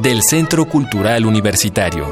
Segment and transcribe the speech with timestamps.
[0.00, 2.06] del Centro Cultural Universitario.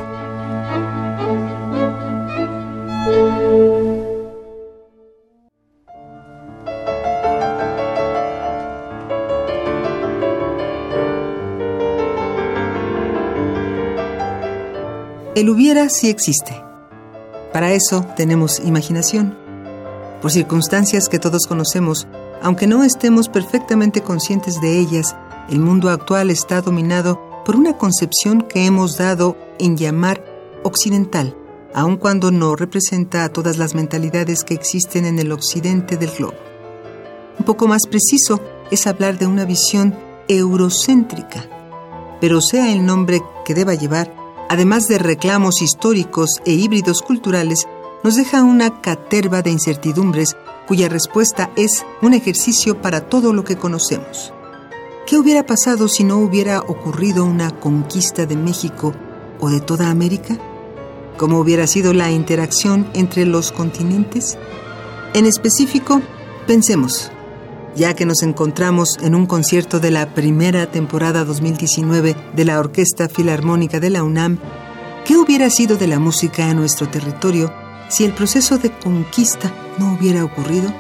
[15.35, 16.63] El hubiera sí existe.
[17.53, 19.37] Para eso tenemos imaginación.
[20.21, 22.07] Por circunstancias que todos conocemos,
[22.43, 25.17] aunque no estemos perfectamente conscientes de ellas,
[25.49, 30.25] el mundo actual está dominado por una concepción que hemos dado en llamar
[30.63, 31.37] occidental,
[31.75, 36.37] aun cuando no representa a todas las mentalidades que existen en el occidente del globo.
[37.41, 39.99] Un poco más preciso es hablar de una visión
[40.29, 41.51] eurocéntrica,
[42.21, 44.15] pero sea el nombre que deba llevar,
[44.49, 47.67] además de reclamos históricos e híbridos culturales,
[48.05, 50.37] nos deja una caterva de incertidumbres
[50.69, 54.33] cuya respuesta es un ejercicio para todo lo que conocemos.
[55.07, 58.95] ¿Qué hubiera pasado si no hubiera ocurrido una conquista de México
[59.41, 60.39] o de toda América?
[61.17, 64.39] ¿Cómo hubiera sido la interacción entre los continentes?
[65.13, 66.01] En específico,
[66.47, 67.11] pensemos,
[67.75, 73.09] ya que nos encontramos en un concierto de la primera temporada 2019 de la Orquesta
[73.09, 74.39] Filarmónica de la UNAM,
[75.05, 77.53] ¿qué hubiera sido de la música en nuestro territorio
[77.89, 80.73] si el proceso de conquista no hubiera ocurrido?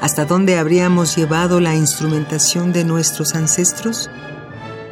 [0.00, 4.08] ¿Hasta dónde habríamos llevado la instrumentación de nuestros ancestros?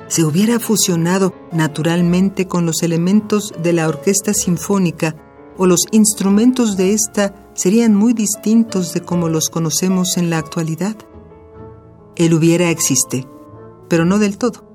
[0.09, 5.17] ¿Se hubiera fusionado naturalmente con los elementos de la orquesta sinfónica
[5.57, 10.97] o los instrumentos de esta serían muy distintos de como los conocemos en la actualidad?
[12.15, 13.27] El hubiera existe,
[13.89, 14.69] pero no del todo.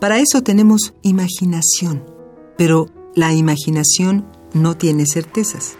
[0.00, 2.04] Para eso tenemos imaginación,
[2.56, 2.86] pero
[3.16, 5.74] la imaginación no tiene certezas.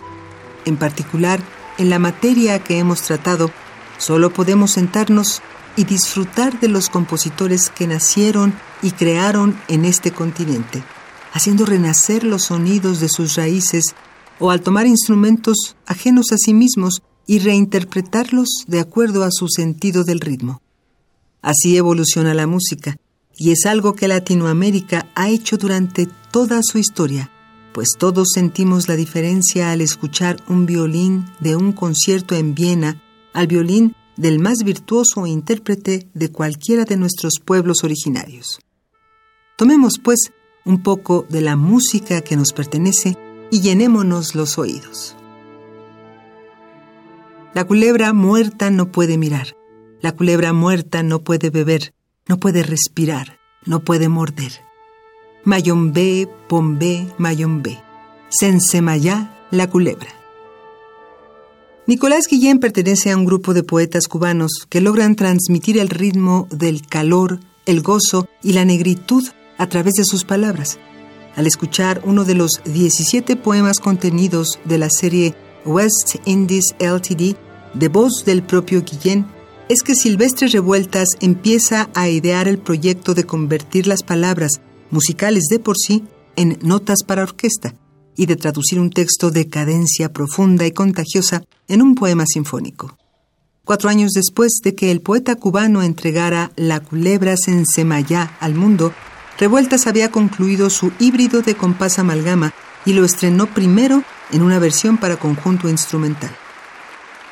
[0.65, 1.41] En particular,
[1.82, 3.50] en la materia que hemos tratado,
[3.98, 5.43] solo podemos sentarnos
[5.76, 10.82] y disfrutar de los compositores que nacieron y crearon en este continente,
[11.32, 13.94] haciendo renacer los sonidos de sus raíces
[14.38, 20.04] o al tomar instrumentos ajenos a sí mismos y reinterpretarlos de acuerdo a su sentido
[20.04, 20.62] del ritmo.
[21.42, 22.97] Así evoluciona la música,
[23.37, 27.31] y es algo que Latinoamérica ha hecho durante toda su historia
[27.72, 33.03] pues todos sentimos la diferencia al escuchar un violín de un concierto en Viena
[33.33, 38.60] al violín del más virtuoso intérprete de cualquiera de nuestros pueblos originarios.
[39.56, 40.33] Tomemos, pues,
[40.65, 43.16] un poco de la música que nos pertenece
[43.50, 45.16] y llenémonos los oídos.
[47.54, 49.56] La culebra muerta no puede mirar,
[50.00, 51.94] la culebra muerta no puede beber,
[52.27, 54.72] no puede respirar, no puede morder.
[55.44, 57.82] Mayombe, Pombe, Mayombe.
[58.28, 60.08] Sensemayá, la culebra.
[61.86, 66.86] Nicolás Guillén pertenece a un grupo de poetas cubanos que logran transmitir el ritmo del
[66.86, 69.25] calor, el gozo y la negritud
[69.58, 70.78] a través de sus palabras.
[71.34, 77.34] Al escuchar uno de los 17 poemas contenidos de la serie West Indies LTD,
[77.74, 79.26] de voz del propio Guillén,
[79.69, 84.60] es que Silvestre Revueltas empieza a idear el proyecto de convertir las palabras
[84.92, 86.04] musicales de por sí,
[86.36, 87.74] en notas para orquesta
[88.16, 92.97] y de traducir un texto de cadencia profunda y contagiosa en un poema sinfónico.
[93.65, 98.92] Cuatro años después de que el poeta cubano entregara La culebra sensemayá al mundo,
[99.39, 102.53] Revueltas había concluido su híbrido de compás amalgama
[102.84, 106.30] y lo estrenó primero en una versión para conjunto instrumental.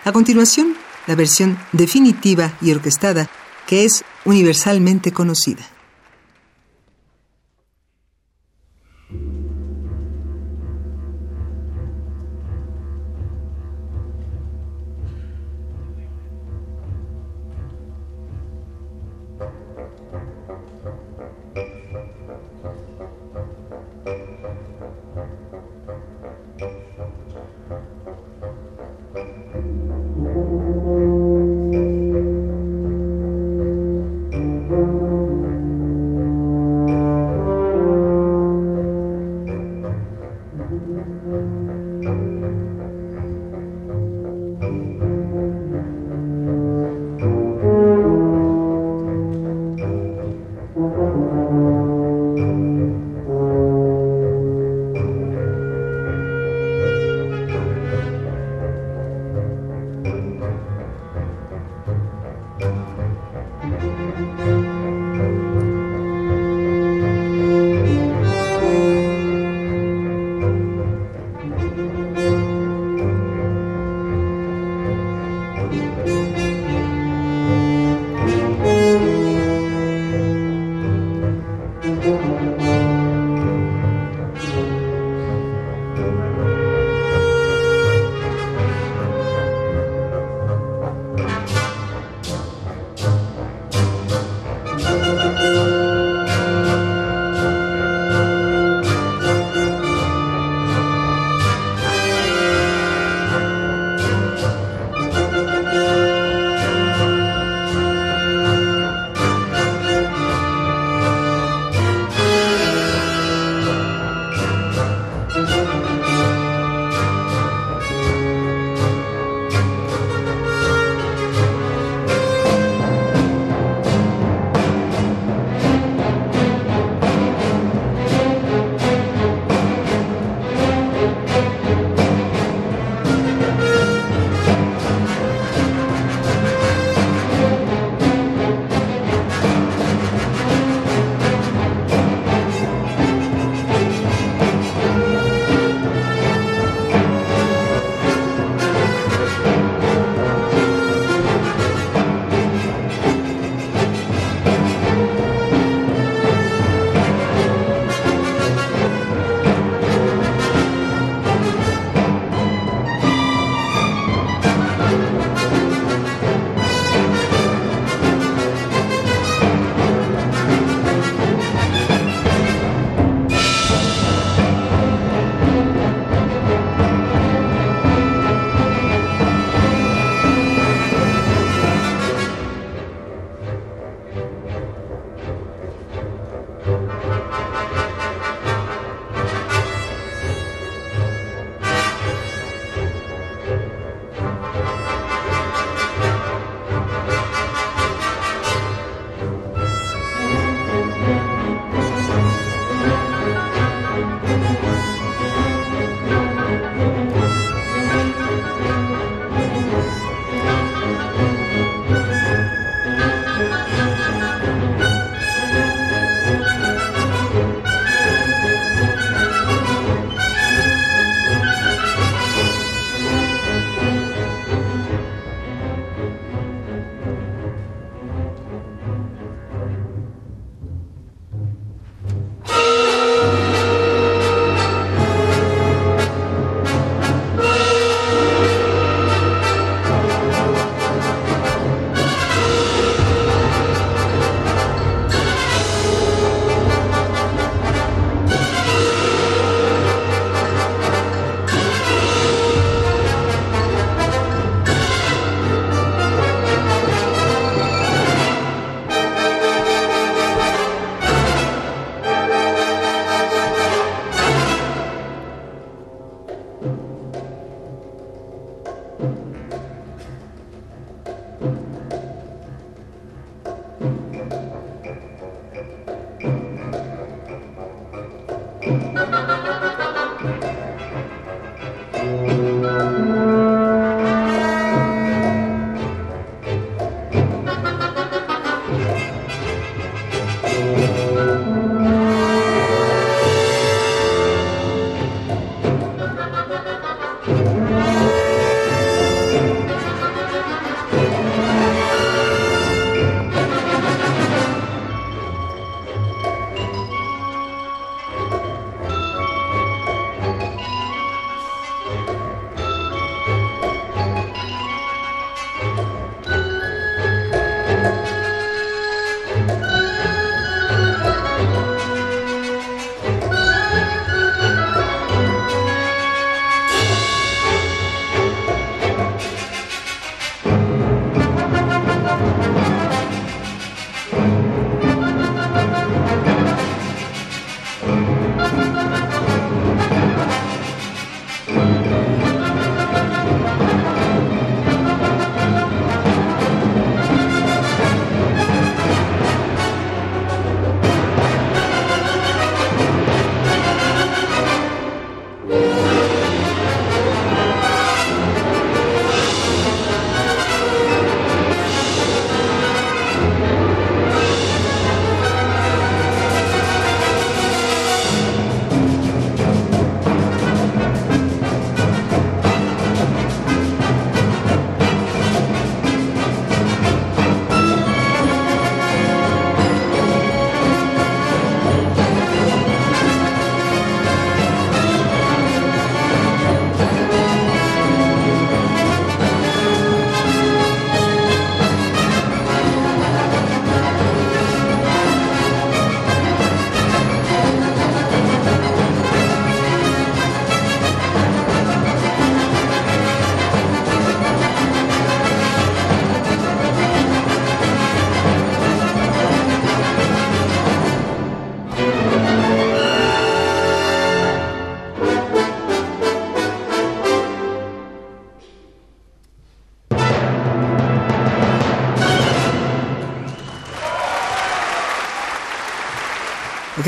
[0.05, 0.75] A continuación,
[1.07, 3.29] la versión definitiva y orquestada,
[3.67, 5.63] que es universalmente conocida.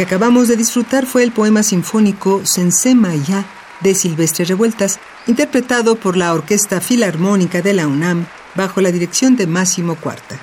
[0.03, 3.47] Que acabamos de disfrutar fue el poema sinfónico Sensema Ya
[3.83, 9.47] de Silvestre Revueltas, interpretado por la Orquesta Filarmónica de la UNAM bajo la dirección de
[9.47, 10.41] Máximo Cuarta.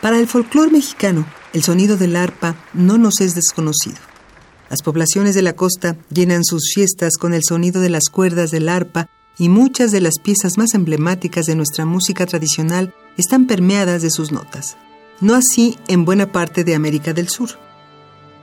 [0.00, 3.98] Para el folclore mexicano, el sonido del arpa no nos es desconocido.
[4.70, 8.70] Las poblaciones de la costa llenan sus fiestas con el sonido de las cuerdas del
[8.70, 14.10] arpa y muchas de las piezas más emblemáticas de nuestra música tradicional están permeadas de
[14.10, 14.78] sus notas.
[15.20, 17.50] No así en buena parte de América del Sur.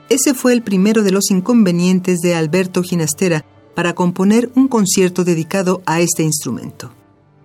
[0.08, 5.82] Ese fue el primero de los inconvenientes de Alberto Ginastera para componer un concierto dedicado
[5.86, 6.92] a este instrumento.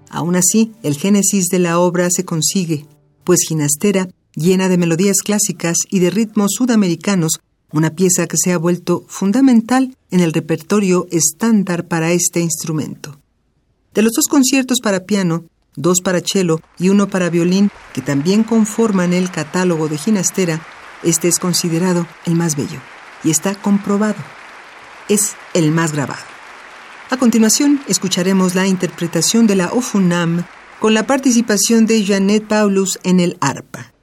[0.09, 2.86] Aún así, el génesis de la obra se consigue,
[3.24, 7.39] pues Ginastera, llena de melodías clásicas y de ritmos sudamericanos,
[7.71, 13.19] una pieza que se ha vuelto fundamental en el repertorio estándar para este instrumento.
[13.93, 15.45] De los dos conciertos para piano,
[15.75, 20.61] dos para cello y uno para violín, que también conforman el catálogo de Ginastera,
[21.03, 22.79] este es considerado el más bello
[23.23, 24.17] y está comprobado.
[25.07, 26.23] Es el más grabado.
[27.09, 30.43] A continuación, escucharemos la interpretación de la Ofunam
[30.79, 33.93] con la participación de Janet Paulus en el arpa.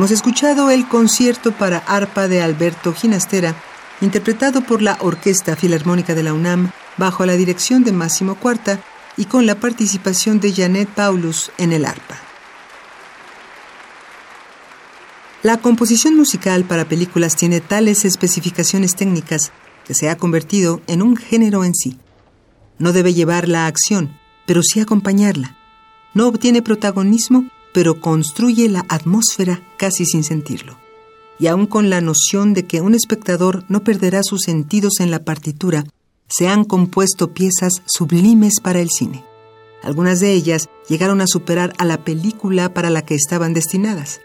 [0.00, 3.54] Hemos escuchado el concierto para arpa de Alberto Ginastera,
[4.00, 8.82] interpretado por la Orquesta Filarmónica de la UNAM bajo la dirección de Máximo Cuarta
[9.18, 12.16] y con la participación de Janet Paulus en el arpa.
[15.42, 19.52] La composición musical para películas tiene tales especificaciones técnicas
[19.84, 21.98] que se ha convertido en un género en sí.
[22.78, 25.58] No debe llevar la acción, pero sí acompañarla.
[26.14, 30.78] No obtiene protagonismo, pero construye la atmósfera casi sin sentirlo.
[31.38, 35.24] Y aun con la noción de que un espectador no perderá sus sentidos en la
[35.24, 35.84] partitura,
[36.28, 39.24] se han compuesto piezas sublimes para el cine.
[39.82, 44.20] Algunas de ellas llegaron a superar a la película para la que estaban destinadas.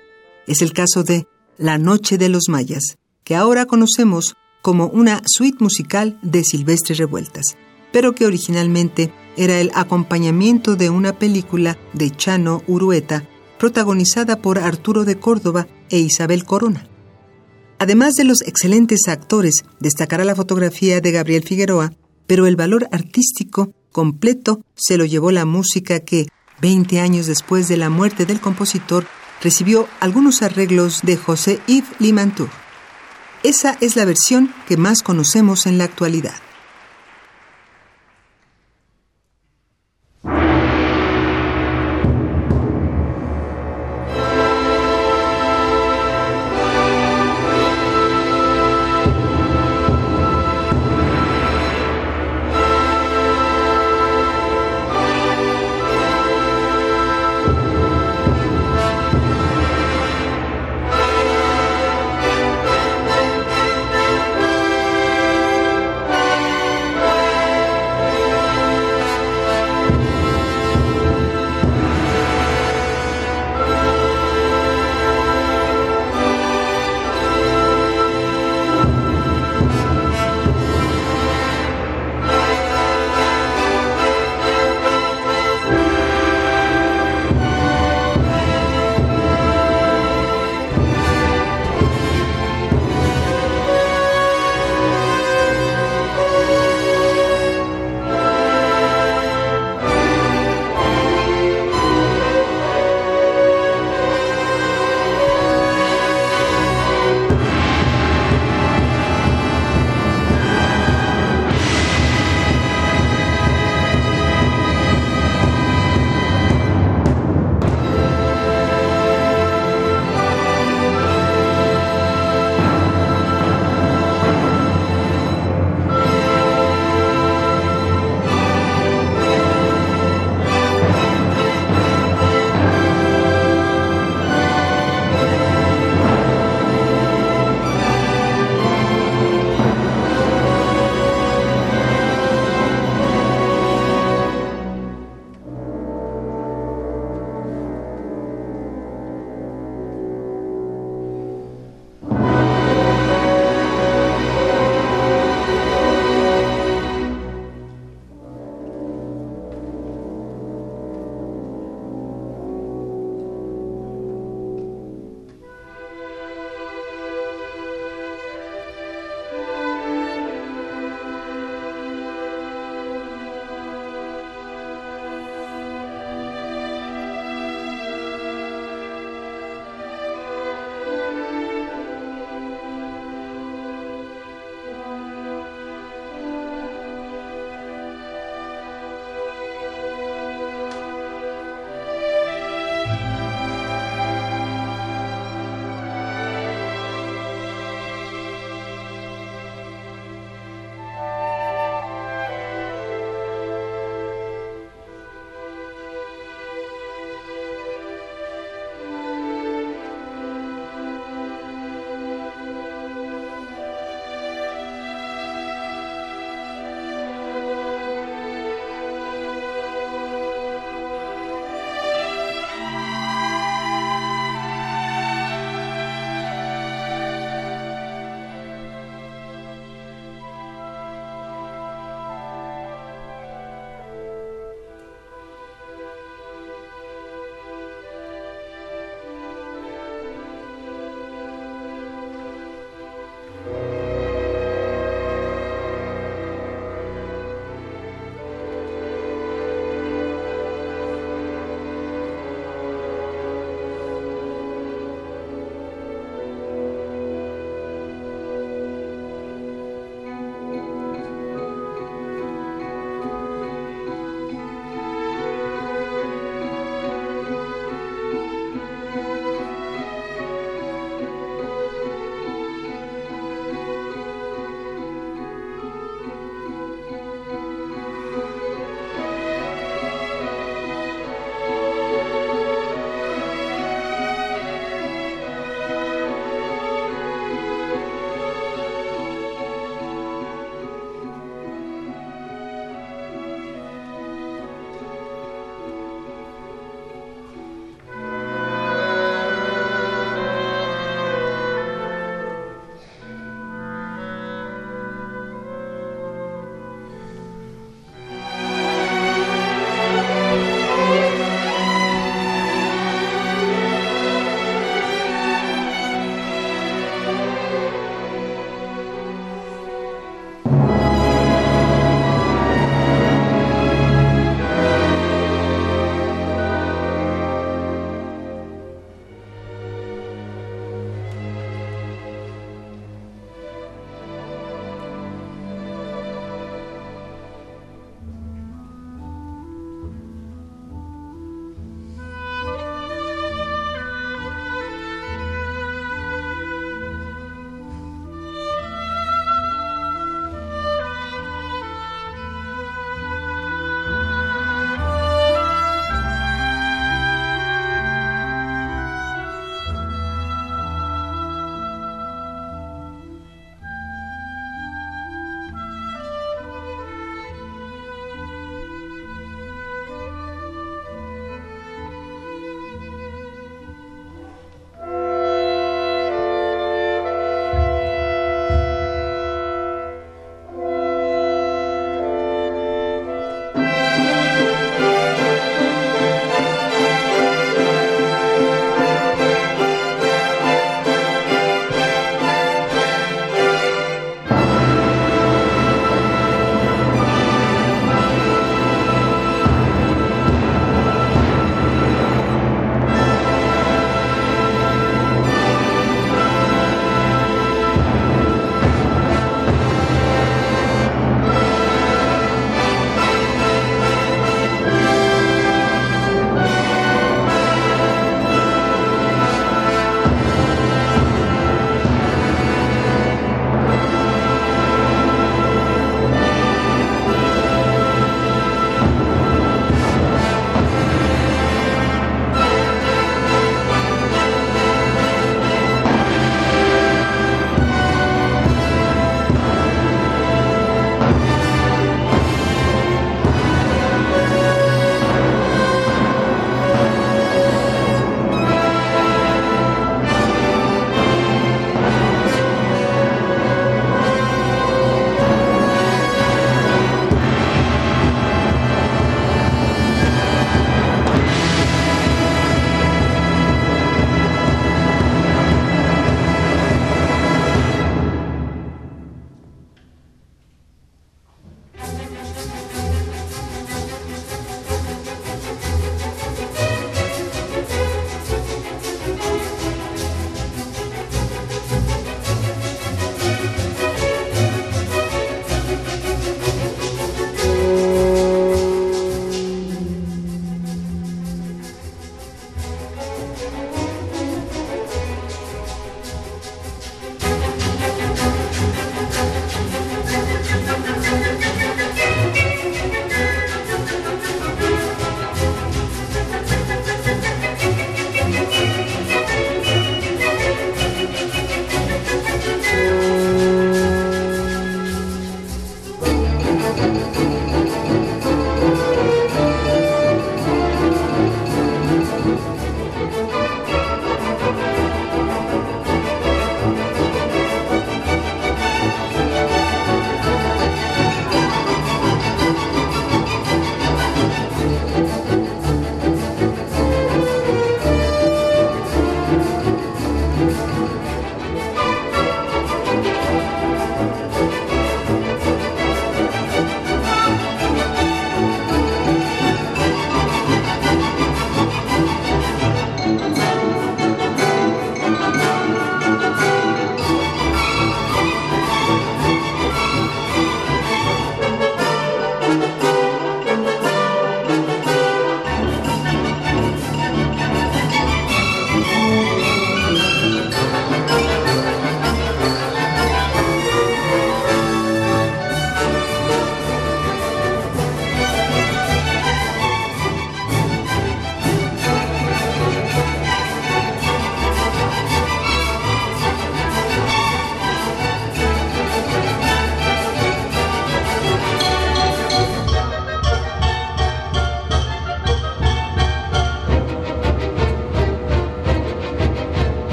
[0.48, 1.28] Es el caso de
[1.58, 7.56] La Noche de los Mayas, que ahora conocemos como una suite musical de Silvestre Revueltas,
[7.92, 13.28] pero que originalmente era el acompañamiento de una película de Chano Urueta,
[13.60, 16.88] protagonizada por Arturo de Córdoba e Isabel Corona.
[17.80, 21.94] Además de los excelentes actores, destacará la fotografía de Gabriel Figueroa,
[22.28, 26.28] pero el valor artístico completo se lo llevó la música que,
[26.62, 29.06] 20 años después de la muerte del compositor,
[29.42, 32.50] recibió algunos arreglos de José Yves Limantour.
[33.44, 36.34] Esa es la versión que más conocemos en la actualidad.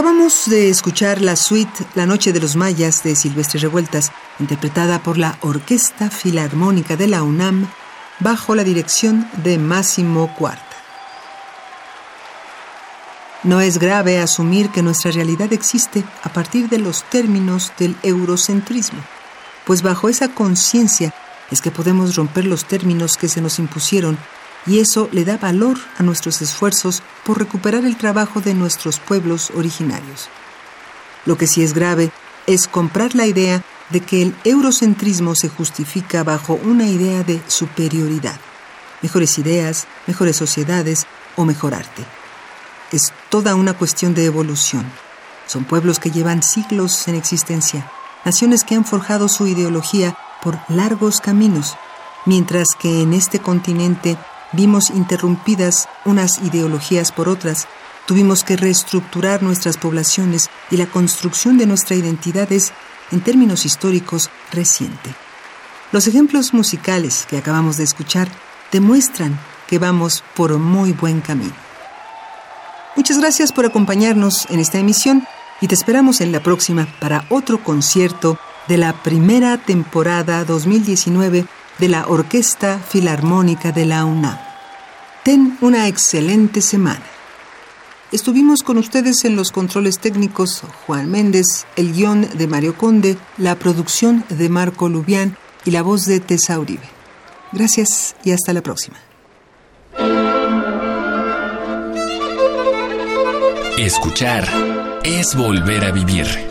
[0.00, 5.18] Acabamos de escuchar la suite La Noche de los Mayas de Silvestre Revueltas, interpretada por
[5.18, 7.68] la Orquesta Filarmónica de la UNAM
[8.18, 10.64] bajo la dirección de Máximo Cuarta.
[13.42, 19.00] No es grave asumir que nuestra realidad existe a partir de los términos del eurocentrismo,
[19.66, 21.12] pues bajo esa conciencia
[21.50, 24.16] es que podemos romper los términos que se nos impusieron
[24.66, 29.50] y eso le da valor a nuestros esfuerzos por recuperar el trabajo de nuestros pueblos
[29.54, 30.28] originarios.
[31.26, 32.10] Lo que sí es grave
[32.46, 38.38] es comprar la idea de que el eurocentrismo se justifica bajo una idea de superioridad,
[39.02, 41.06] mejores ideas, mejores sociedades
[41.36, 42.04] o mejor arte.
[42.92, 44.84] Es toda una cuestión de evolución.
[45.46, 47.90] Son pueblos que llevan siglos en existencia,
[48.24, 51.76] naciones que han forjado su ideología por largos caminos,
[52.26, 54.16] mientras que en este continente
[54.52, 57.66] vimos interrumpidas unas ideologías por otras,
[58.06, 62.72] tuvimos que reestructurar nuestras poblaciones y la construcción de nuestra identidad es,
[63.10, 65.14] en términos históricos, reciente.
[65.92, 68.28] Los ejemplos musicales que acabamos de escuchar
[68.72, 71.54] demuestran que vamos por muy buen camino.
[72.96, 75.26] Muchas gracias por acompañarnos en esta emisión
[75.60, 81.46] y te esperamos en la próxima para otro concierto de la primera temporada 2019
[81.78, 84.38] de la Orquesta Filarmónica de la UNAM.
[85.24, 87.02] Ten una excelente semana.
[88.12, 93.54] Estuvimos con ustedes en los controles técnicos Juan Méndez, el guion de Mario Conde, la
[93.54, 96.88] producción de Marco Lubián y la voz de Tessa Uribe.
[97.52, 98.96] Gracias y hasta la próxima.
[103.78, 104.48] Escuchar
[105.04, 106.49] es volver a vivir.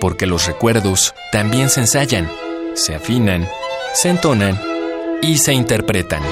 [0.00, 2.30] Porque los recuerdos también se ensayan,
[2.74, 3.48] se afinan,
[3.94, 4.60] se entonan
[5.22, 6.22] y se interpretan.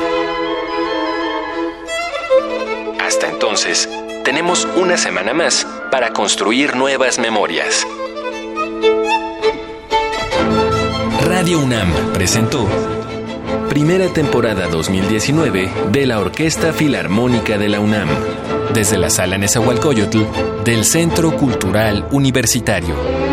[3.01, 3.89] Hasta entonces,
[4.25, 7.87] tenemos una semana más para construir nuevas memorias.
[11.25, 12.69] Radio UNAM presentó
[13.69, 18.09] Primera temporada 2019 de la Orquesta Filarmónica de la UNAM,
[18.73, 20.23] desde la Sala Nezahualcóyotl
[20.65, 23.26] del Centro Cultural Universitario.